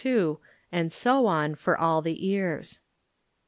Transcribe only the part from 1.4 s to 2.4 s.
for all the